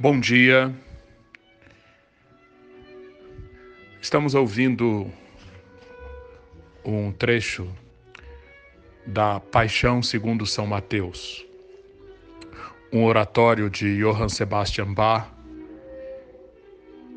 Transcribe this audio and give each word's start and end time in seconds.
Bom 0.00 0.20
dia. 0.20 0.72
Estamos 4.00 4.32
ouvindo 4.32 5.10
um 6.84 7.10
trecho 7.10 7.68
da 9.04 9.40
Paixão 9.40 10.00
segundo 10.00 10.46
São 10.46 10.68
Mateus, 10.68 11.44
um 12.92 13.02
oratório 13.06 13.68
de 13.68 13.98
Johann 13.98 14.28
Sebastian 14.28 14.94
Bach 14.94 15.26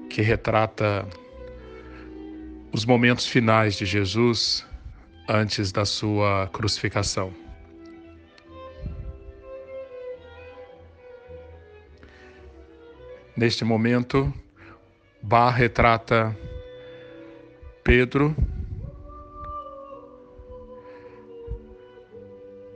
que 0.09 0.23
retrata 0.23 1.07
os 2.73 2.83
momentos 2.83 3.27
finais 3.27 3.75
de 3.75 3.85
Jesus 3.85 4.65
antes 5.29 5.71
da 5.71 5.85
sua 5.85 6.49
crucificação. 6.51 7.40
Neste 13.41 13.65
momento, 13.65 14.31
Bach 15.19 15.57
retrata 15.57 16.37
Pedro 17.83 18.35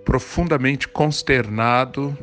profundamente 0.03 0.87
consternado, 0.87 2.17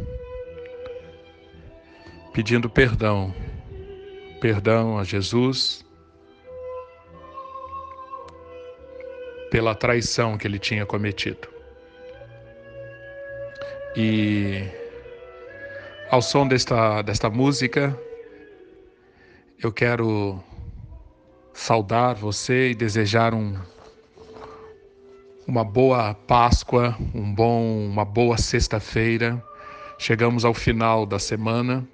pedindo 2.33 2.69
perdão, 2.69 3.33
perdão 4.41 4.99
a 4.99 5.05
Jesus 5.05 5.85
pela 9.53 9.73
traição 9.73 10.37
que 10.37 10.49
ele 10.49 10.59
tinha 10.59 10.85
cometido. 10.85 11.47
E 13.97 14.65
ao 16.11 16.21
som 16.21 16.49
desta, 16.49 17.03
desta 17.03 17.31
música, 17.31 17.97
eu 19.67 19.73
quero 19.73 20.43
saudar 21.55 22.15
você 22.15 22.71
e 22.71 22.75
desejar 22.75 23.33
um, 23.33 23.57
uma 25.47 25.63
boa 25.63 26.15
Páscoa, 26.15 26.97
um 27.15 27.33
bom, 27.33 27.87
uma 27.87 28.05
boa 28.05 28.37
sexta-feira. 28.37 29.41
Chegamos 29.99 30.45
ao 30.45 30.53
final 30.53 31.07
da 31.07 31.19
semana. 31.19 31.87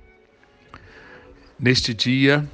Neste 1.58 1.92
dia, 1.92 2.48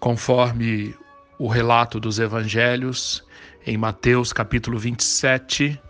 conforme 0.00 0.92
o 1.38 1.46
relato 1.46 2.00
dos 2.00 2.18
evangelhos, 2.18 3.24
em 3.64 3.76
Mateus 3.76 4.32
capítulo 4.32 4.76
27, 4.76 5.80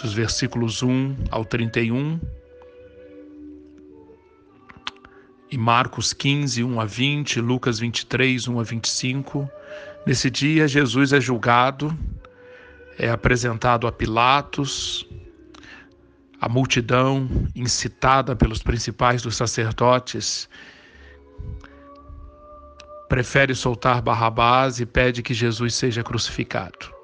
dos 0.00 0.14
versículos 0.14 0.82
1 0.82 1.16
ao 1.30 1.44
31, 1.44 2.18
e 5.50 5.56
Marcos 5.56 6.12
15, 6.12 6.62
1 6.62 6.80
a 6.80 6.84
20, 6.84 7.40
Lucas 7.40 7.78
23, 7.78 8.48
1 8.48 8.60
a 8.60 8.62
25. 8.62 9.50
Nesse 10.06 10.30
dia, 10.30 10.68
Jesus 10.68 11.12
é 11.12 11.20
julgado, 11.20 11.96
é 12.98 13.10
apresentado 13.10 13.86
a 13.86 13.92
Pilatos, 13.92 15.08
a 16.40 16.48
multidão, 16.48 17.28
incitada 17.54 18.36
pelos 18.36 18.62
principais 18.62 19.22
dos 19.22 19.36
sacerdotes, 19.36 20.48
prefere 23.08 23.54
soltar 23.54 24.02
Barrabás 24.02 24.80
e 24.80 24.86
pede 24.86 25.22
que 25.22 25.32
Jesus 25.32 25.74
seja 25.74 26.02
crucificado. 26.02 26.98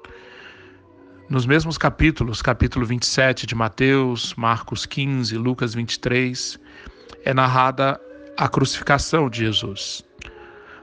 Nos 1.27 1.47
mesmos 1.47 1.77
capítulos, 1.77 2.41
capítulo 2.41 2.85
27 2.85 3.47
de 3.47 3.55
Mateus, 3.55 4.35
Marcos 4.35 4.85
15, 4.85 5.35
Lucas 5.37 5.73
23, 5.73 6.59
é 7.23 7.33
narrada 7.33 7.99
a 8.37 8.49
crucificação 8.49 9.29
de 9.29 9.39
Jesus. 9.39 10.03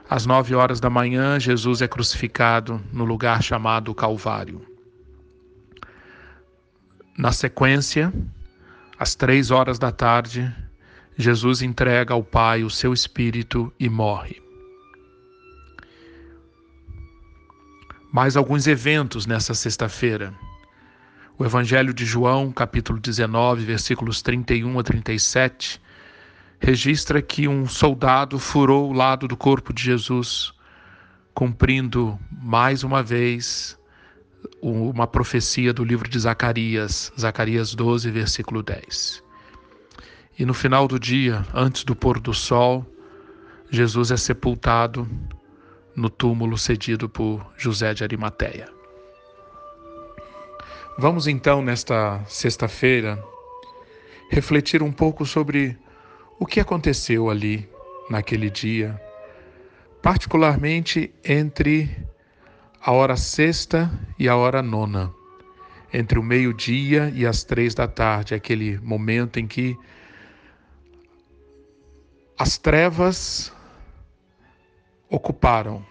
Às 0.09 0.25
nove 0.25 0.55
horas 0.55 0.79
da 0.79 0.89
manhã, 0.89 1.39
Jesus 1.39 1.81
é 1.81 1.87
crucificado 1.87 2.81
no 2.91 3.05
lugar 3.05 3.43
chamado 3.43 3.93
Calvário. 3.93 4.65
Na 7.17 7.31
sequência, 7.31 8.11
às 8.97 9.13
três 9.13 9.51
horas 9.51 9.77
da 9.77 9.91
tarde, 9.91 10.51
Jesus 11.15 11.61
entrega 11.61 12.13
ao 12.13 12.23
Pai 12.23 12.63
o 12.63 12.69
seu 12.69 12.91
espírito 12.91 13.71
e 13.79 13.87
morre. 13.87 14.41
Mais 18.11 18.35
alguns 18.35 18.65
eventos 18.65 19.25
nessa 19.25 19.53
sexta-feira. 19.53 20.33
O 21.37 21.45
Evangelho 21.45 21.93
de 21.93 22.05
João, 22.05 22.51
capítulo 22.51 22.99
19, 22.99 23.63
versículos 23.63 24.21
31 24.21 24.79
a 24.79 24.83
37, 24.83 25.81
registra 26.63 27.21
que 27.21 27.45
um 27.45 27.67
soldado 27.67 28.39
furou 28.39 28.89
o 28.89 28.93
lado 28.93 29.27
do 29.27 29.35
corpo 29.35 29.73
de 29.73 29.83
Jesus, 29.83 30.53
cumprindo 31.33 32.17
mais 32.31 32.85
uma 32.85 33.03
vez 33.03 33.77
uma 34.61 35.05
profecia 35.05 35.73
do 35.73 35.83
livro 35.83 36.09
de 36.09 36.17
Zacarias, 36.17 37.11
Zacarias 37.19 37.75
12, 37.75 38.09
versículo 38.09 38.63
10. 38.63 39.21
E 40.39 40.45
no 40.45 40.53
final 40.53 40.87
do 40.87 40.97
dia, 40.97 41.45
antes 41.53 41.83
do 41.83 41.93
pôr 41.93 42.17
do 42.17 42.33
sol, 42.33 42.85
Jesus 43.69 44.09
é 44.09 44.17
sepultado 44.17 45.05
no 45.93 46.09
túmulo 46.09 46.57
cedido 46.57 47.09
por 47.09 47.45
José 47.57 47.93
de 47.93 48.05
Arimateia. 48.05 48.69
Vamos 50.97 51.27
então, 51.27 51.61
nesta 51.61 52.23
sexta-feira, 52.25 53.21
refletir 54.29 54.81
um 54.81 54.93
pouco 54.93 55.25
sobre 55.25 55.77
o 56.43 56.45
que 56.45 56.59
aconteceu 56.59 57.29
ali 57.29 57.69
naquele 58.09 58.49
dia, 58.49 59.01
particularmente 60.01 61.09
entre 61.23 61.89
a 62.81 62.91
hora 62.91 63.15
sexta 63.15 63.89
e 64.19 64.27
a 64.27 64.35
hora 64.35 64.61
nona, 64.61 65.09
entre 65.93 66.19
o 66.19 66.21
meio-dia 66.21 67.09
e 67.15 67.25
as 67.25 67.45
três 67.45 67.73
da 67.73 67.87
tarde, 67.87 68.35
aquele 68.35 68.77
momento 68.79 69.39
em 69.39 69.47
que 69.47 69.77
as 72.37 72.57
trevas 72.57 73.53
ocuparam 75.09 75.81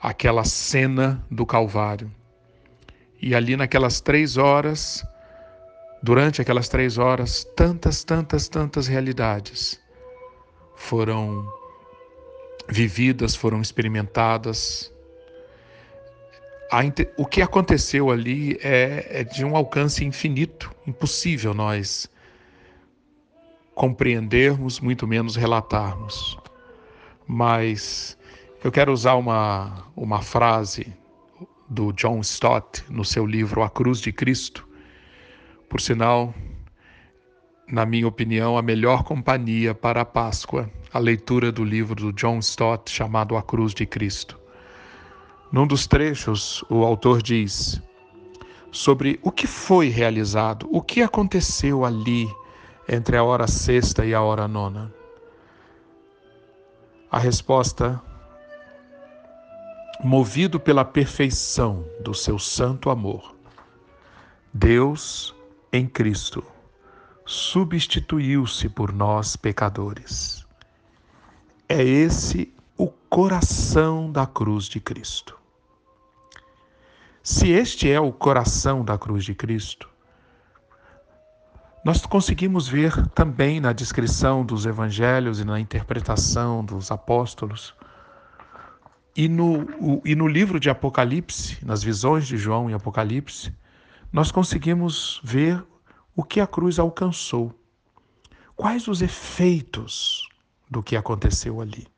aquela 0.00 0.44
cena 0.44 1.22
do 1.30 1.44
Calvário. 1.44 2.10
E 3.20 3.34
ali 3.34 3.54
naquelas 3.54 4.00
três 4.00 4.38
horas, 4.38 5.04
Durante 6.02 6.40
aquelas 6.40 6.68
três 6.68 6.96
horas, 6.96 7.44
tantas, 7.54 8.02
tantas, 8.02 8.48
tantas 8.48 8.86
realidades 8.86 9.78
foram 10.74 11.46
vividas, 12.68 13.36
foram 13.36 13.60
experimentadas. 13.60 14.90
O 17.18 17.26
que 17.26 17.42
aconteceu 17.42 18.10
ali 18.10 18.58
é, 18.62 19.20
é 19.20 19.24
de 19.24 19.44
um 19.44 19.54
alcance 19.54 20.04
infinito, 20.04 20.70
impossível 20.86 21.52
nós 21.52 22.08
compreendermos, 23.74 24.80
muito 24.80 25.06
menos 25.06 25.36
relatarmos. 25.36 26.38
Mas 27.26 28.16
eu 28.64 28.72
quero 28.72 28.92
usar 28.92 29.16
uma, 29.16 29.84
uma 29.94 30.22
frase 30.22 30.94
do 31.68 31.92
John 31.92 32.20
Stott 32.20 32.84
no 32.88 33.04
seu 33.04 33.26
livro 33.26 33.62
A 33.62 33.68
Cruz 33.68 34.00
de 34.00 34.12
Cristo, 34.12 34.69
por 35.70 35.80
sinal, 35.80 36.34
na 37.70 37.86
minha 37.86 38.08
opinião, 38.08 38.58
a 38.58 38.62
melhor 38.62 39.04
companhia 39.04 39.72
para 39.72 40.00
a 40.00 40.04
Páscoa, 40.04 40.68
a 40.92 40.98
leitura 40.98 41.52
do 41.52 41.62
livro 41.62 41.94
do 41.94 42.12
John 42.12 42.40
Stott 42.40 42.90
chamado 42.90 43.36
A 43.36 43.42
Cruz 43.42 43.72
de 43.72 43.86
Cristo. 43.86 44.36
Num 45.52 45.68
dos 45.68 45.86
trechos, 45.86 46.64
o 46.68 46.84
autor 46.84 47.22
diz 47.22 47.80
sobre 48.72 49.20
o 49.22 49.30
que 49.30 49.46
foi 49.46 49.88
realizado, 49.88 50.68
o 50.72 50.82
que 50.82 51.02
aconteceu 51.02 51.84
ali 51.84 52.28
entre 52.88 53.16
a 53.16 53.22
hora 53.22 53.46
sexta 53.46 54.04
e 54.04 54.12
a 54.12 54.20
hora 54.20 54.48
nona. 54.48 54.92
A 57.08 57.18
resposta, 57.18 58.02
movido 60.02 60.58
pela 60.58 60.84
perfeição 60.84 61.84
do 62.00 62.12
seu 62.12 62.40
santo 62.40 62.90
amor, 62.90 63.36
Deus 64.52 65.32
em 65.72 65.86
Cristo, 65.86 66.44
substituiu-se 67.24 68.68
por 68.68 68.92
nós 68.92 69.36
pecadores. 69.36 70.46
É 71.68 71.82
esse 71.82 72.52
o 72.76 72.88
coração 72.88 74.10
da 74.10 74.26
cruz 74.26 74.64
de 74.64 74.80
Cristo. 74.80 75.38
Se 77.22 77.50
este 77.50 77.90
é 77.90 78.00
o 78.00 78.12
coração 78.12 78.84
da 78.84 78.98
cruz 78.98 79.24
de 79.24 79.34
Cristo, 79.34 79.88
nós 81.84 82.04
conseguimos 82.04 82.66
ver 82.66 83.06
também 83.10 83.60
na 83.60 83.72
descrição 83.72 84.44
dos 84.44 84.66
evangelhos 84.66 85.40
e 85.40 85.44
na 85.44 85.60
interpretação 85.60 86.64
dos 86.64 86.90
apóstolos, 86.90 87.74
e 89.16 89.28
no, 89.28 90.02
e 90.04 90.14
no 90.14 90.26
livro 90.26 90.58
de 90.58 90.68
Apocalipse, 90.70 91.64
nas 91.64 91.82
visões 91.82 92.26
de 92.26 92.36
João 92.36 92.70
em 92.70 92.74
Apocalipse, 92.74 93.52
nós 94.12 94.32
conseguimos 94.32 95.20
ver 95.22 95.64
o 96.14 96.24
que 96.24 96.40
a 96.40 96.46
cruz 96.46 96.78
alcançou. 96.78 97.54
quais 98.56 98.88
os 98.88 99.00
efeitos 99.00 100.28
do 100.68 100.82
que 100.82 100.94
aconteceu 100.94 101.62
ali. 101.62 101.88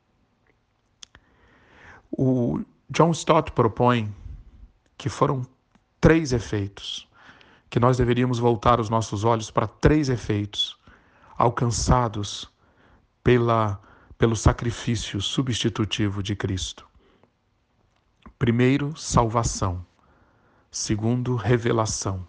O 2.09 2.61
John 2.89 3.11
Stott 3.11 3.51
propõe 3.51 4.09
que 4.97 5.09
foram 5.09 5.45
três 5.99 6.31
efeitos, 6.31 7.05
que 7.69 7.81
nós 7.81 7.97
deveríamos 7.97 8.39
voltar 8.39 8.79
os 8.79 8.89
nossos 8.89 9.25
olhos 9.25 9.51
para 9.51 9.67
três 9.67 10.07
efeitos 10.07 10.77
alcançados 11.37 12.49
pela, 13.21 13.81
pelo 14.17 14.35
sacrifício 14.35 15.19
substitutivo 15.21 16.23
de 16.23 16.35
Cristo. 16.35 16.87
Primeiro, 18.39 18.95
salvação. 18.95 19.85
Segundo, 20.75 21.35
revelação. 21.35 22.25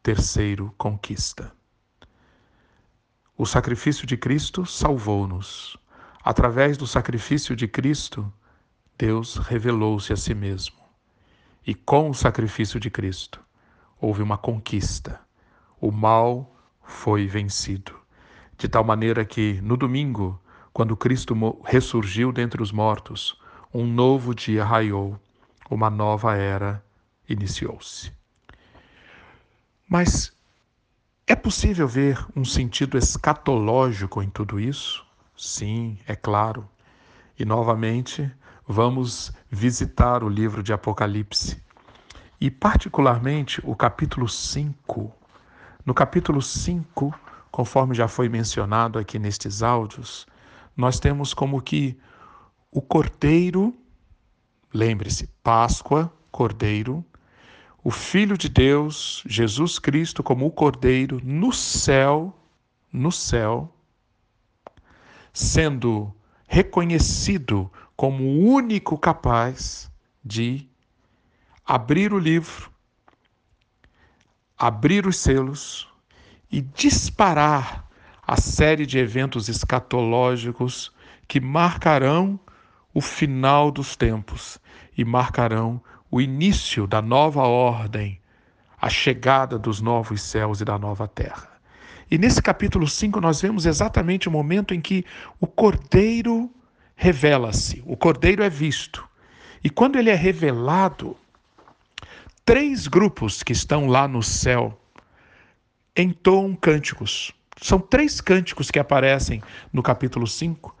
Terceiro, 0.00 0.72
conquista. 0.78 1.52
O 3.36 3.44
sacrifício 3.44 4.06
de 4.06 4.16
Cristo 4.16 4.64
salvou-nos. 4.64 5.76
Através 6.22 6.76
do 6.76 6.86
sacrifício 6.86 7.56
de 7.56 7.66
Cristo, 7.66 8.32
Deus 8.96 9.38
revelou-se 9.38 10.12
a 10.12 10.16
si 10.16 10.36
mesmo. 10.36 10.76
E 11.66 11.74
com 11.74 12.08
o 12.08 12.14
sacrifício 12.14 12.78
de 12.78 12.90
Cristo, 12.90 13.40
houve 14.00 14.22
uma 14.22 14.38
conquista. 14.38 15.20
O 15.80 15.90
mal 15.90 16.54
foi 16.84 17.26
vencido. 17.26 17.92
De 18.56 18.68
tal 18.68 18.84
maneira 18.84 19.24
que, 19.24 19.60
no 19.62 19.76
domingo, 19.76 20.40
quando 20.72 20.96
Cristo 20.96 21.34
ressurgiu 21.64 22.30
dentre 22.30 22.62
os 22.62 22.70
mortos, 22.70 23.36
um 23.74 23.84
novo 23.84 24.32
dia 24.32 24.64
raiou, 24.64 25.18
uma 25.68 25.90
nova 25.90 26.36
era 26.36 26.86
iniciou-se. 27.28 28.12
Mas 29.88 30.32
é 31.26 31.36
possível 31.36 31.86
ver 31.86 32.24
um 32.34 32.44
sentido 32.44 32.96
escatológico 32.96 34.22
em 34.22 34.30
tudo 34.30 34.58
isso? 34.58 35.04
Sim, 35.36 35.98
é 36.06 36.16
claro. 36.16 36.68
E 37.38 37.44
novamente 37.44 38.30
vamos 38.66 39.32
visitar 39.50 40.24
o 40.24 40.28
livro 40.28 40.62
de 40.62 40.72
Apocalipse. 40.72 41.62
E 42.40 42.50
particularmente 42.50 43.60
o 43.64 43.74
capítulo 43.74 44.28
5. 44.28 45.12
No 45.84 45.94
capítulo 45.94 46.40
5, 46.40 47.14
conforme 47.50 47.94
já 47.94 48.08
foi 48.08 48.28
mencionado 48.28 48.98
aqui 48.98 49.18
nestes 49.18 49.62
áudios, 49.62 50.26
nós 50.76 51.00
temos 51.00 51.34
como 51.34 51.60
que 51.60 51.98
o 52.70 52.80
cordeiro, 52.80 53.74
lembre-se, 54.72 55.26
Páscoa, 55.42 56.12
cordeiro, 56.30 57.04
o 57.82 57.90
Filho 57.90 58.36
de 58.36 58.48
Deus, 58.48 59.22
Jesus 59.26 59.78
Cristo, 59.78 60.22
como 60.22 60.46
o 60.46 60.50
Cordeiro, 60.50 61.20
no 61.24 61.52
céu, 61.52 62.36
no 62.92 63.12
céu, 63.12 63.72
sendo 65.32 66.12
reconhecido 66.46 67.70
como 67.96 68.24
o 68.24 68.44
único 68.48 68.98
capaz 68.98 69.90
de 70.24 70.68
abrir 71.64 72.12
o 72.12 72.18
livro, 72.18 72.70
abrir 74.56 75.06
os 75.06 75.16
selos 75.16 75.88
e 76.50 76.60
disparar 76.60 77.88
a 78.26 78.36
série 78.40 78.86
de 78.86 78.98
eventos 78.98 79.48
escatológicos 79.48 80.92
que 81.26 81.40
marcarão 81.40 82.40
o 82.92 83.00
final 83.00 83.70
dos 83.70 83.94
tempos 83.94 84.58
e 84.96 85.04
marcarão 85.04 85.80
o 86.10 86.20
início 86.20 86.86
da 86.86 87.02
nova 87.02 87.42
ordem, 87.42 88.20
a 88.80 88.88
chegada 88.88 89.58
dos 89.58 89.80
novos 89.80 90.22
céus 90.22 90.60
e 90.60 90.64
da 90.64 90.78
nova 90.78 91.06
terra. 91.06 91.48
E 92.10 92.16
nesse 92.16 92.40
capítulo 92.40 92.86
5 92.88 93.20
nós 93.20 93.40
vemos 93.40 93.66
exatamente 93.66 94.28
o 94.28 94.32
momento 94.32 94.72
em 94.72 94.80
que 94.80 95.04
o 95.38 95.46
Cordeiro 95.46 96.50
revela-se, 96.96 97.82
o 97.86 97.96
Cordeiro 97.96 98.42
é 98.42 98.48
visto. 98.48 99.06
E 99.62 99.68
quando 99.68 99.96
ele 99.96 100.08
é 100.08 100.14
revelado, 100.14 101.16
três 102.44 102.86
grupos 102.86 103.42
que 103.42 103.52
estão 103.52 103.86
lá 103.86 104.08
no 104.08 104.22
céu 104.22 104.80
entoam 105.96 106.54
cânticos. 106.54 107.32
São 107.60 107.78
três 107.78 108.20
cânticos 108.20 108.70
que 108.70 108.78
aparecem 108.78 109.42
no 109.72 109.82
capítulo 109.82 110.26
5. 110.26 110.74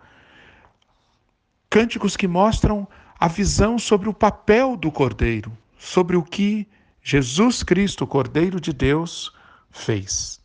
Cânticos 1.68 2.16
que 2.16 2.28
mostram 2.28 2.88
a 3.18 3.26
visão 3.26 3.78
sobre 3.78 4.08
o 4.08 4.14
papel 4.14 4.76
do 4.76 4.92
Cordeiro, 4.92 5.56
sobre 5.76 6.16
o 6.16 6.22
que 6.22 6.68
Jesus 7.02 7.62
Cristo, 7.62 8.06
Cordeiro 8.06 8.60
de 8.60 8.72
Deus, 8.72 9.32
fez. 9.70 10.40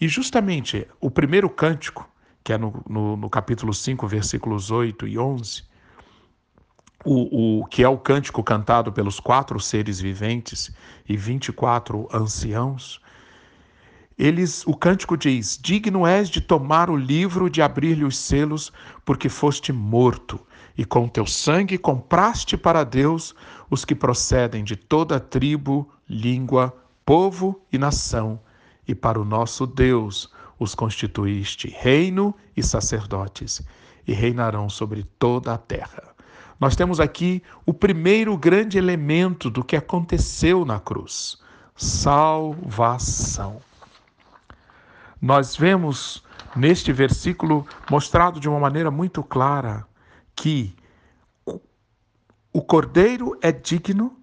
E 0.00 0.08
justamente 0.08 0.86
o 1.00 1.10
primeiro 1.10 1.48
cântico, 1.48 2.08
que 2.42 2.52
é 2.52 2.58
no, 2.58 2.82
no, 2.88 3.16
no 3.16 3.30
capítulo 3.30 3.72
5, 3.72 4.06
versículos 4.06 4.70
8 4.70 5.06
e 5.06 5.18
11, 5.18 5.64
o, 7.04 7.60
o, 7.60 7.66
que 7.66 7.82
é 7.82 7.88
o 7.88 7.98
cântico 7.98 8.42
cantado 8.42 8.92
pelos 8.92 9.18
quatro 9.18 9.58
seres 9.58 10.00
viventes 10.00 10.70
e 11.08 11.16
24 11.16 12.08
anciãos, 12.12 13.00
eles, 14.18 14.66
o 14.66 14.74
cântico 14.74 15.16
diz: 15.16 15.58
Digno 15.60 16.06
és 16.06 16.28
de 16.28 16.42
tomar 16.42 16.90
o 16.90 16.96
livro, 16.96 17.48
de 17.48 17.62
abrir-lhe 17.62 18.04
os 18.04 18.18
selos, 18.18 18.70
porque 19.02 19.30
foste 19.30 19.72
morto, 19.72 20.38
e 20.76 20.84
com 20.84 21.08
teu 21.08 21.26
sangue 21.26 21.78
compraste 21.78 22.56
para 22.56 22.84
Deus 22.84 23.34
os 23.70 23.84
que 23.84 23.94
procedem 23.94 24.64
de 24.64 24.76
toda 24.76 25.20
tribo, 25.20 25.88
língua, 26.08 26.74
povo 27.04 27.60
e 27.72 27.78
nação, 27.78 28.40
e 28.86 28.94
para 28.94 29.20
o 29.20 29.24
nosso 29.24 29.66
Deus 29.66 30.30
os 30.58 30.74
constituíste 30.74 31.68
reino 31.68 32.34
e 32.56 32.62
sacerdotes, 32.62 33.62
e 34.06 34.12
reinarão 34.12 34.68
sobre 34.68 35.04
toda 35.18 35.54
a 35.54 35.58
terra. 35.58 36.02
Nós 36.58 36.76
temos 36.76 37.00
aqui 37.00 37.42
o 37.64 37.72
primeiro 37.72 38.36
grande 38.36 38.76
elemento 38.76 39.48
do 39.48 39.64
que 39.64 39.76
aconteceu 39.76 40.64
na 40.64 40.78
cruz: 40.78 41.38
salvação. 41.74 43.60
Nós 45.20 45.56
vemos 45.56 46.22
neste 46.54 46.92
versículo 46.92 47.66
mostrado 47.90 48.40
de 48.40 48.48
uma 48.48 48.58
maneira 48.58 48.90
muito 48.90 49.22
clara 49.22 49.86
que 50.40 50.74
o 52.50 52.62
cordeiro 52.62 53.38
é 53.42 53.52
digno 53.52 54.16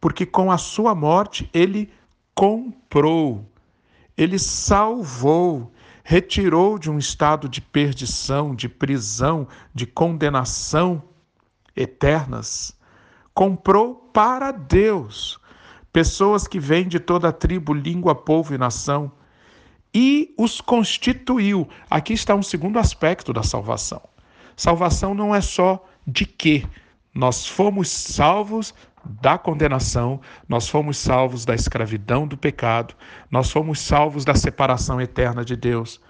porque 0.00 0.26
com 0.26 0.50
a 0.50 0.58
sua 0.58 0.92
morte 0.92 1.48
ele 1.54 1.88
comprou, 2.34 3.48
ele 4.16 4.40
salvou, 4.40 5.72
retirou 6.02 6.80
de 6.80 6.90
um 6.90 6.98
estado 6.98 7.48
de 7.48 7.60
perdição, 7.60 8.56
de 8.56 8.68
prisão, 8.68 9.46
de 9.72 9.86
condenação 9.86 11.00
eternas, 11.76 12.76
comprou 13.32 13.94
para 14.12 14.50
Deus 14.50 15.38
pessoas 15.92 16.48
que 16.48 16.58
vêm 16.58 16.88
de 16.88 16.98
toda 16.98 17.28
a 17.28 17.32
tribo, 17.32 17.72
língua, 17.72 18.16
povo 18.16 18.52
e 18.52 18.58
nação 18.58 19.12
e 19.94 20.34
os 20.36 20.60
constituiu. 20.60 21.68
Aqui 21.88 22.14
está 22.14 22.34
um 22.34 22.42
segundo 22.42 22.80
aspecto 22.80 23.32
da 23.32 23.44
salvação. 23.44 24.11
Salvação 24.56 25.14
não 25.14 25.34
é 25.34 25.40
só 25.40 25.84
de 26.06 26.26
que 26.26 26.66
nós 27.14 27.46
fomos 27.46 27.88
salvos 27.88 28.74
da 29.04 29.36
condenação, 29.36 30.20
nós 30.48 30.68
fomos 30.68 30.96
salvos 30.96 31.44
da 31.44 31.54
escravidão 31.54 32.26
do 32.26 32.36
pecado, 32.36 32.94
nós 33.30 33.50
fomos 33.50 33.80
salvos 33.80 34.24
da 34.24 34.34
separação 34.34 35.00
eterna 35.00 35.44
de 35.44 35.56
Deus. 35.56 36.00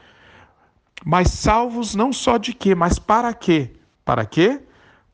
Mas 1.05 1.31
salvos 1.31 1.95
não 1.95 2.13
só 2.13 2.37
de 2.37 2.53
quê, 2.53 2.75
mas 2.75 2.99
para 2.99 3.33
quê? 3.35 3.73
Para 4.05 4.25
quê? 4.25 4.63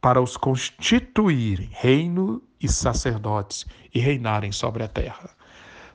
Para 0.00 0.20
os 0.20 0.36
constituírem 0.36 1.70
reino 1.72 2.42
e 2.60 2.68
sacerdotes 2.68 3.64
e 3.94 4.00
reinarem 4.00 4.52
sobre 4.52 4.82
a 4.82 4.88
terra. 4.88 5.30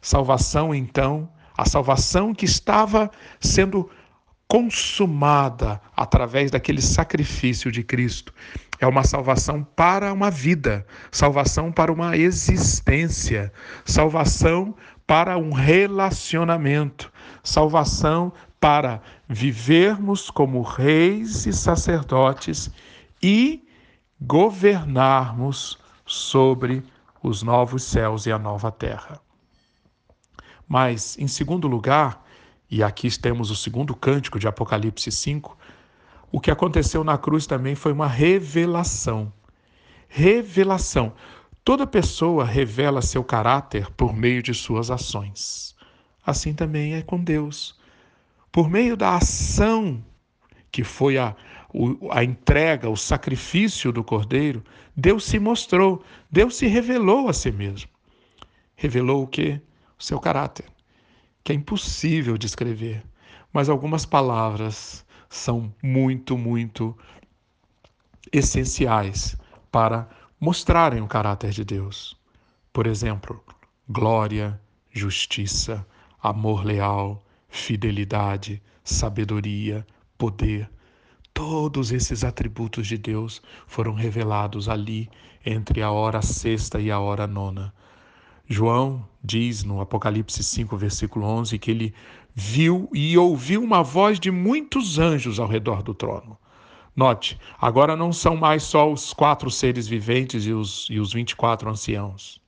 Salvação, 0.02 0.74
então, 0.74 1.30
a 1.58 1.66
salvação 1.66 2.34
que 2.34 2.46
estava 2.46 3.12
sendo 3.40 3.90
consumada 4.54 5.82
através 5.98 6.52
daquele 6.52 6.80
sacrifício 6.80 7.72
de 7.72 7.84
Cristo. 7.84 8.32
É 8.80 8.86
uma 8.86 9.04
salvação 9.04 9.64
para 9.64 10.14
uma 10.14 10.30
vida, 10.30 10.86
salvação 11.12 11.72
para 11.72 11.92
uma 11.92 12.16
existência, 12.16 13.52
salvação 13.84 14.76
para 15.08 15.40
um 15.40 15.54
relacionamento, 15.54 17.12
salvação 17.42 18.32
para 18.60 19.02
vivermos 19.28 20.30
como 20.30 20.62
reis 20.62 21.48
e 21.48 21.52
sacerdotes 21.52 22.70
e 23.24 23.68
governarmos 24.22 25.80
sobre 26.06 26.84
os 27.24 27.42
novos 27.42 27.82
céus 27.82 28.28
e 28.28 28.32
a 28.32 28.38
nova 28.38 28.72
terra. 28.72 29.20
Mas, 30.68 31.18
em 31.18 31.28
segundo 31.28 31.68
lugar, 31.68 32.23
e 32.74 32.82
aqui 32.82 33.08
temos 33.20 33.52
o 33.52 33.56
segundo 33.56 33.94
cântico 33.94 34.40
de 34.40 34.48
Apocalipse 34.48 35.12
5, 35.12 35.56
o 36.32 36.40
que 36.40 36.50
aconteceu 36.50 37.04
na 37.04 37.20
cruz 37.20 37.46
também 37.46 37.76
foi 37.76 37.92
uma 37.92 38.08
revelação. 38.08 39.32
Revelação. 40.10 41.14
Toda 41.64 41.86
pessoa 41.86 42.44
revela 42.44 43.04
seu 43.04 43.24
caráter 43.24 43.92
por 43.92 44.12
meio 44.12 44.42
de 44.42 44.56
suas 44.56 44.90
ações. 44.90 45.76
Assim 46.26 46.52
também 46.52 46.96
é 46.96 47.04
com 47.04 47.24
Deus. 47.24 47.80
por 48.52 48.68
meio 48.68 48.98
da 48.98 49.18
ação 49.18 50.04
que 50.72 50.84
foi 50.84 51.20
a, 51.20 51.36
a 52.10 52.24
entrega, 52.24 52.90
o 52.90 52.98
sacrifício 52.98 53.92
do 53.92 54.04
cordeiro, 54.04 54.64
Deus 54.98 55.26
se 55.26 55.38
mostrou, 55.38 56.04
Deus 56.32 56.56
se 56.56 56.66
revelou 56.66 57.30
a 57.30 57.34
si 57.34 57.52
mesmo. 57.52 57.92
Revelou 58.76 59.22
o 59.22 59.28
que? 59.28 59.62
O 60.00 60.04
seu 60.04 60.20
caráter, 60.20 60.66
que 61.44 61.52
é 61.52 61.56
impossível 61.56 62.38
descrever, 62.38 63.04
mas 63.52 63.70
algumas 63.70 64.06
palavras 64.06 65.06
são 65.30 65.74
muito, 65.82 66.38
muito 66.38 66.98
essenciais 68.32 69.36
para 69.72 70.08
mostrarem 70.40 71.02
o 71.02 71.08
caráter 71.08 71.52
de 71.52 71.66
Deus. 71.66 72.18
Por 72.72 72.88
exemplo, 72.88 73.44
glória, 73.90 74.60
justiça, 74.92 75.86
amor 76.22 76.64
leal, 76.64 77.24
fidelidade, 77.50 78.62
sabedoria, 78.84 79.86
poder. 80.18 80.70
Todos 81.34 81.92
esses 81.92 82.24
atributos 82.24 82.88
de 82.88 82.98
Deus 82.98 83.42
foram 83.68 83.94
revelados 83.94 84.70
ali 84.70 85.10
entre 85.46 85.82
a 85.82 85.92
hora 85.92 86.22
sexta 86.22 86.80
e 86.80 86.92
a 86.92 87.00
hora 87.00 87.28
nona. 87.28 87.74
João 88.48 89.08
diz 89.24 89.64
no 89.64 89.80
Apocalipse 89.80 90.44
5, 90.44 90.76
versículo 90.76 91.26
11, 91.26 91.58
que 91.58 91.72
ele 91.72 91.94
viu 92.36 92.90
e 92.94 93.18
ouviu 93.18 93.64
uma 93.64 93.82
voz 93.82 94.20
de 94.20 94.30
muitos 94.32 95.00
anjos 95.00 95.40
ao 95.40 95.48
redor 95.48 95.82
do 95.82 95.94
trono. 95.94 96.38
Note, 96.96 97.40
agora 97.60 97.96
não 97.96 98.12
são 98.12 98.36
mais 98.36 98.64
só 98.64 98.92
os 98.92 99.14
quatro 99.14 99.50
seres 99.50 99.88
viventes 99.88 100.46
e 100.46 100.52
os, 100.52 100.88
e 100.90 101.00
os 101.00 101.14
24 101.14 101.70
anciãos. 101.70 102.42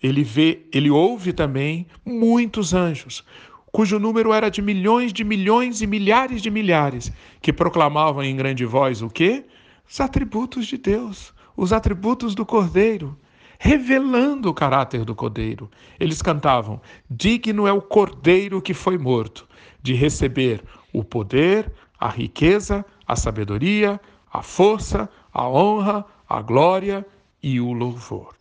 Ele 0.00 0.22
vê, 0.22 0.66
ele 0.72 0.90
ouve 0.90 1.32
também 1.32 1.86
muitos 2.04 2.72
anjos, 2.72 3.24
cujo 3.72 3.98
número 3.98 4.32
era 4.32 4.48
de 4.48 4.62
milhões 4.62 5.12
de 5.12 5.24
milhões 5.24 5.82
e 5.82 5.86
milhares 5.86 6.40
de 6.40 6.50
milhares, 6.50 7.12
que 7.42 7.52
proclamavam 7.52 8.22
em 8.22 8.36
grande 8.36 8.64
voz 8.64 9.02
o 9.02 9.10
quê? 9.10 9.44
Os 9.90 10.00
atributos 10.00 10.66
de 10.66 10.78
Deus, 10.78 11.34
os 11.56 11.72
atributos 11.72 12.34
do 12.34 12.46
Cordeiro, 12.46 13.18
revelando 13.58 14.48
o 14.48 14.54
caráter 14.54 15.04
do 15.04 15.14
Cordeiro. 15.14 15.70
Eles 15.98 16.22
cantavam: 16.22 16.80
Digno 17.10 17.66
é 17.66 17.72
o 17.72 17.82
Cordeiro 17.82 18.62
que 18.62 18.72
foi 18.72 18.96
morto, 18.96 19.48
de 19.82 19.94
receber 19.94 20.62
o 20.92 21.02
poder, 21.02 21.72
a 21.98 22.08
riqueza, 22.08 22.84
a 23.06 23.16
sabedoria, 23.16 24.00
a 24.32 24.42
força, 24.42 25.08
a 25.32 25.48
honra, 25.48 26.04
a 26.28 26.40
glória 26.40 27.04
e 27.42 27.60
o 27.60 27.72
louvor. 27.72 28.34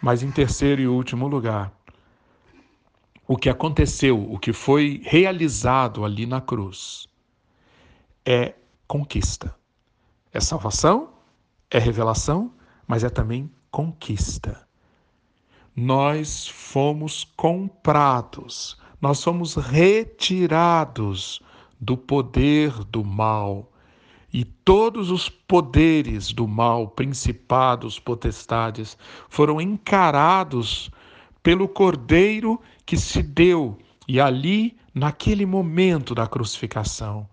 Mas 0.00 0.22
em 0.22 0.30
terceiro 0.30 0.80
e 0.80 0.88
último 0.88 1.26
lugar, 1.26 1.72
o 3.26 3.36
que 3.36 3.50
aconteceu, 3.50 4.18
o 4.32 4.38
que 4.38 4.52
foi 4.52 5.00
realizado 5.04 6.04
ali 6.04 6.26
na 6.26 6.40
cruz, 6.40 7.08
é 8.24 8.54
conquista. 8.86 9.54
É 10.32 10.40
salvação, 10.40 11.10
é 11.70 11.78
revelação, 11.78 12.52
mas 12.86 13.02
é 13.02 13.08
também 13.08 13.50
conquista. 13.76 14.66
Nós 15.76 16.48
fomos 16.48 17.24
comprados, 17.36 18.78
nós 18.98 19.22
fomos 19.22 19.54
retirados 19.54 21.42
do 21.78 21.94
poder 21.94 22.72
do 22.84 23.04
mal. 23.04 23.70
E 24.32 24.46
todos 24.46 25.10
os 25.10 25.28
poderes 25.28 26.32
do 26.32 26.48
mal, 26.48 26.88
principados, 26.88 27.98
potestades, 27.98 28.96
foram 29.28 29.60
encarados 29.60 30.90
pelo 31.42 31.68
Cordeiro 31.68 32.58
que 32.86 32.96
se 32.96 33.22
deu. 33.22 33.76
E 34.08 34.18
ali, 34.18 34.74
naquele 34.94 35.44
momento 35.44 36.14
da 36.14 36.26
crucificação, 36.26 37.28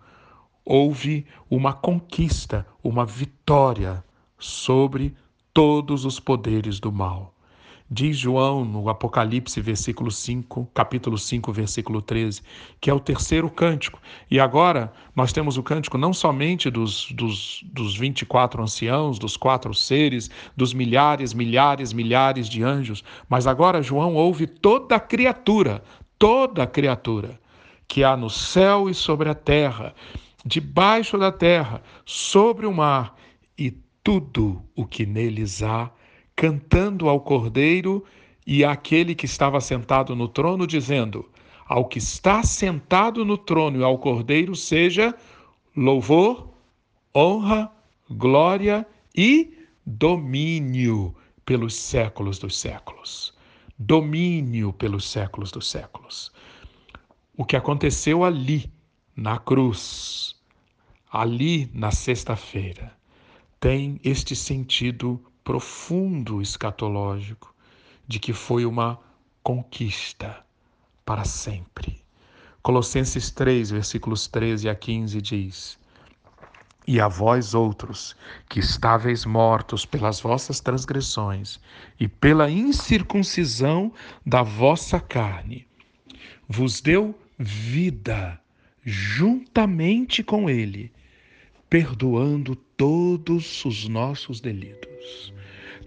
houve 0.66 1.26
uma 1.50 1.72
conquista, 1.72 2.68
uma 2.84 3.06
vitória 3.06 4.04
sobre 4.38 5.16
todos 5.54 6.04
os 6.04 6.20
poderes 6.20 6.80
do 6.80 6.92
mal. 6.92 7.34
Diz 7.92 8.18
João 8.18 8.66
no 8.66 8.90
Apocalipse, 8.90 9.62
versículo 9.62 10.10
5, 10.10 10.68
capítulo 10.74 11.16
5, 11.16 11.54
versículo 11.54 12.02
13, 12.02 12.42
que 12.82 12.90
é 12.90 12.94
o 12.94 13.00
terceiro 13.00 13.48
cântico. 13.52 14.00
E 14.32 14.40
agora 14.40 14.92
nós 15.16 15.32
temos 15.32 15.58
o 15.58 15.64
cântico 15.64 15.96
não 15.96 16.12
somente 16.12 16.72
dos, 16.72 17.12
dos, 17.12 17.64
dos 17.72 17.96
24 17.96 18.64
anciãos, 18.64 19.20
dos 19.20 19.38
quatro 19.38 19.76
seres, 19.76 20.32
dos 20.58 20.74
milhares, 20.74 21.34
milhares, 21.34 21.94
milhares 21.94 22.50
de 22.50 22.64
anjos, 22.64 23.04
mas 23.30 23.46
agora 23.46 23.84
João 23.84 24.16
ouve 24.16 24.48
toda 24.48 24.96
a 24.96 25.00
criatura, 25.00 25.84
toda 26.18 26.66
criatura 26.66 27.40
que 27.88 28.04
há 28.04 28.18
no 28.18 28.30
céu 28.30 28.90
e 28.90 28.94
sobre 28.96 29.30
a 29.30 29.36
terra, 29.36 29.94
debaixo 30.44 31.16
da 31.16 31.32
terra, 31.32 31.84
sobre 32.06 32.66
o 32.66 32.74
mar 32.74 33.16
e 33.56 33.70
tudo 34.04 34.62
o 34.76 34.86
que 34.86 35.06
neles 35.06 35.64
há 35.64 35.90
cantando 36.36 37.08
ao 37.08 37.22
Cordeiro 37.22 38.04
e 38.46 38.64
àquele 38.66 39.16
que 39.16 39.26
estava 39.26 39.62
sentado 39.62 40.16
no 40.16 40.28
trono, 40.28 40.68
dizendo: 40.68 41.30
Ao 41.66 41.86
que 41.86 42.00
está 42.00 42.44
sentado 42.44 43.24
no 43.24 43.38
trono 43.38 43.80
e 43.80 43.84
ao 43.84 43.98
Cordeiro 43.98 44.56
seja 44.56 45.16
louvor, 45.76 46.50
honra, 47.16 47.72
glória 48.10 48.86
e 49.16 49.58
domínio 49.86 51.16
pelos 51.46 51.76
séculos 51.76 52.38
dos 52.40 52.60
séculos. 52.60 53.34
Domínio 53.78 54.72
pelos 54.74 55.10
séculos 55.10 55.52
dos 55.52 55.70
séculos. 55.70 56.32
O 57.36 57.44
que 57.44 57.56
aconteceu 57.56 58.24
ali, 58.24 58.72
na 59.16 59.40
cruz, 59.40 60.36
ali 61.12 61.70
na 61.74 61.92
sexta-feira, 61.92 62.96
tem 63.64 63.98
este 64.04 64.36
sentido 64.36 65.24
profundo 65.42 66.42
escatológico 66.42 67.56
de 68.06 68.20
que 68.20 68.34
foi 68.34 68.66
uma 68.66 69.00
conquista 69.42 70.46
para 71.06 71.24
sempre. 71.24 72.04
Colossenses 72.62 73.32
3, 73.32 73.72
versículos 73.72 74.28
13 74.28 74.68
a 74.68 74.76
15 74.76 75.22
diz: 75.22 75.80
E 76.86 77.00
a 77.00 77.08
vós 77.08 77.54
outros, 77.54 78.18
que 78.50 78.60
estáveis 78.60 79.24
mortos 79.24 79.86
pelas 79.86 80.20
vossas 80.20 80.60
transgressões 80.60 81.58
e 81.98 82.06
pela 82.06 82.52
incircuncisão 82.52 83.94
da 84.26 84.44
vossa 84.44 85.00
carne, 85.00 85.66
vos 86.50 86.82
deu 86.82 87.18
vida 87.40 88.38
juntamente 88.84 90.22
com 90.22 90.50
ele 90.50 90.92
perdoando 91.74 92.56
todos 92.84 93.64
os 93.64 93.88
nossos 93.88 94.42
delitos, 94.42 95.34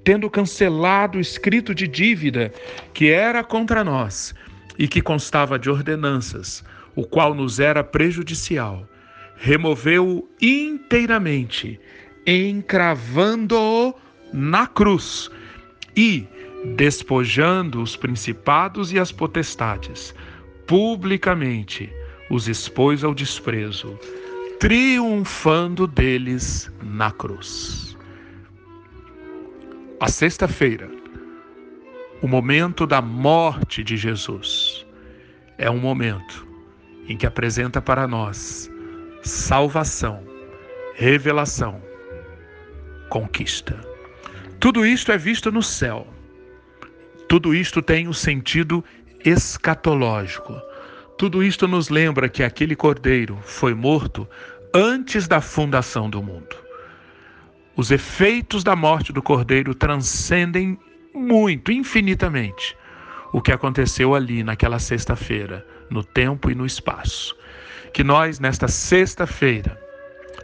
tendo 0.02 0.30
cancelado 0.30 1.18
o 1.18 1.20
escrito 1.20 1.74
de 1.74 1.86
dívida 1.86 2.50
que 2.94 3.10
era 3.10 3.44
contra 3.44 3.84
nós 3.84 4.34
e 4.78 4.88
que 4.88 5.02
constava 5.02 5.58
de 5.58 5.68
ordenanças, 5.68 6.64
o 6.94 7.04
qual 7.04 7.34
nos 7.34 7.60
era 7.60 7.84
prejudicial, 7.84 8.88
removeu-o 9.36 10.26
inteiramente, 10.40 11.78
encravando-o 12.26 13.94
na 14.32 14.66
cruz 14.66 15.30
e, 15.94 16.26
despojando 16.76 17.82
os 17.82 17.94
principados 17.94 18.90
e 18.90 18.98
as 18.98 19.12
potestades, 19.12 20.14
publicamente 20.66 21.92
os 22.30 22.48
expôs 22.48 23.04
ao 23.04 23.14
desprezo 23.14 24.00
triunfando 24.58 25.86
deles 25.86 26.72
na 26.82 27.10
cruz. 27.10 27.96
A 30.00 30.08
sexta-feira, 30.08 30.90
o 32.22 32.28
momento 32.28 32.86
da 32.86 33.02
morte 33.02 33.84
de 33.84 33.96
Jesus, 33.96 34.86
é 35.58 35.70
um 35.70 35.78
momento 35.78 36.46
em 37.06 37.16
que 37.16 37.26
apresenta 37.26 37.82
para 37.82 38.06
nós 38.06 38.70
salvação, 39.22 40.22
revelação, 40.94 41.82
conquista. 43.10 43.78
Tudo 44.58 44.86
isto 44.86 45.12
é 45.12 45.18
visto 45.18 45.52
no 45.52 45.62
céu. 45.62 46.06
Tudo 47.28 47.54
isto 47.54 47.82
tem 47.82 48.06
o 48.06 48.10
um 48.10 48.14
sentido 48.14 48.82
escatológico 49.22 50.54
tudo 51.18 51.42
isto 51.42 51.66
nos 51.66 51.88
lembra 51.88 52.28
que 52.28 52.42
aquele 52.42 52.76
cordeiro 52.76 53.38
foi 53.42 53.72
morto 53.72 54.28
antes 54.74 55.26
da 55.26 55.40
fundação 55.40 56.10
do 56.10 56.22
mundo. 56.22 56.54
Os 57.74 57.90
efeitos 57.90 58.62
da 58.62 58.76
morte 58.76 59.14
do 59.14 59.22
cordeiro 59.22 59.74
transcendem 59.74 60.78
muito, 61.14 61.72
infinitamente, 61.72 62.76
o 63.32 63.40
que 63.40 63.50
aconteceu 63.50 64.14
ali 64.14 64.42
naquela 64.42 64.78
sexta-feira, 64.78 65.66
no 65.88 66.04
tempo 66.04 66.50
e 66.50 66.54
no 66.54 66.66
espaço. 66.66 67.34
Que 67.94 68.04
nós, 68.04 68.38
nesta 68.38 68.68
sexta-feira, 68.68 69.80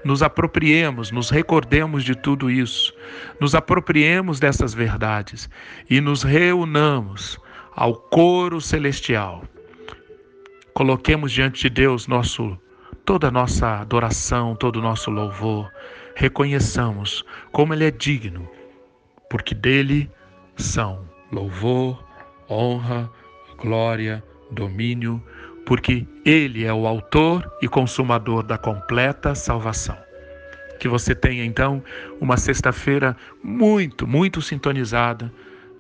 nos 0.03 0.23
apropriemos, 0.23 1.11
nos 1.11 1.29
recordemos 1.29 2.03
de 2.03 2.15
tudo 2.15 2.51
isso, 2.51 2.95
nos 3.39 3.55
apropriemos 3.55 4.41
dessas 4.41 4.73
verdades 4.73 5.51
e 5.89 6.01
nos 6.01 6.23
reunamos 6.23 7.39
ao 7.75 7.95
coro 7.95 8.59
celestial 8.59 9.45
coloquemos 10.75 11.33
diante 11.33 11.63
de 11.63 11.71
Deus 11.71 12.07
nosso 12.07 12.59
toda 13.05 13.29
a 13.29 13.31
nossa 13.31 13.81
adoração, 13.81 14.55
todo 14.55 14.77
o 14.77 14.83
nosso 14.83 15.11
louvor, 15.11 15.71
reconheçamos 16.15 17.25
como 17.51 17.75
Ele 17.75 17.85
é 17.85 17.91
digno, 17.91 18.49
porque 19.29 19.55
dele 19.55 20.11
são 20.57 21.05
louvor, 21.33 22.05
honra, 22.49 23.11
glória, 23.59 24.23
domínio, 24.51 25.23
porque 25.67 26.07
Ele 26.25 26.65
é 26.65 26.73
o 26.73 26.87
autor 26.87 27.51
e 27.61 27.69
consumador 27.69 28.43
da 28.43 28.59
completa 28.59 29.35
salvação. 29.35 29.97
Que 30.79 30.89
você 30.89 31.15
tenha 31.15 31.45
então 31.45 31.83
uma 32.21 32.37
sexta-feira 32.37 33.17
muito, 33.43 34.07
muito 34.07 34.43
sintonizada 34.43 35.33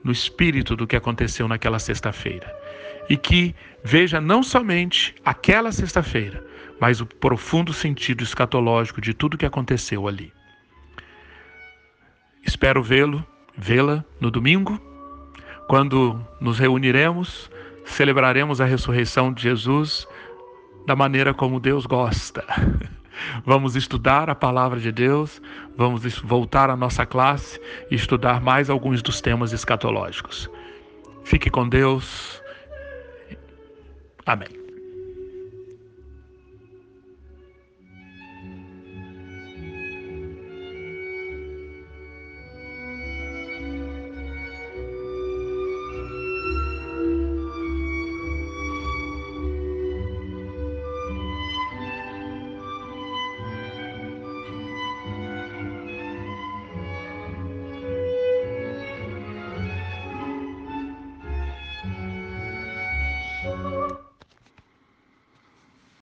no 0.02 0.12
espírito 0.12 0.74
do 0.74 0.86
que 0.86 0.96
aconteceu 0.96 1.46
naquela 1.46 1.78
sexta-feira. 1.78 2.61
E 3.08 3.16
que 3.16 3.54
veja 3.84 4.20
não 4.20 4.42
somente 4.42 5.14
aquela 5.24 5.72
sexta-feira, 5.72 6.44
mas 6.80 7.00
o 7.00 7.06
profundo 7.06 7.72
sentido 7.72 8.22
escatológico 8.22 9.00
de 9.00 9.14
tudo 9.14 9.38
que 9.38 9.46
aconteceu 9.46 10.08
ali. 10.08 10.32
Espero 12.44 12.82
vê-lo, 12.82 13.24
vê-la 13.56 14.04
no 14.20 14.30
domingo, 14.30 14.80
quando 15.68 16.20
nos 16.40 16.58
reuniremos, 16.58 17.50
celebraremos 17.84 18.60
a 18.60 18.64
ressurreição 18.64 19.32
de 19.32 19.42
Jesus 19.42 20.06
da 20.86 20.96
maneira 20.96 21.32
como 21.32 21.60
Deus 21.60 21.86
gosta. 21.86 22.44
Vamos 23.46 23.76
estudar 23.76 24.28
a 24.28 24.34
palavra 24.34 24.80
de 24.80 24.90
Deus, 24.90 25.40
vamos 25.76 26.18
voltar 26.18 26.70
à 26.70 26.76
nossa 26.76 27.06
classe 27.06 27.60
e 27.90 27.94
estudar 27.94 28.40
mais 28.40 28.68
alguns 28.68 29.02
dos 29.02 29.20
temas 29.20 29.52
escatológicos. 29.52 30.50
Fique 31.22 31.48
com 31.48 31.68
Deus. 31.68 32.41
Amém. 34.26 34.61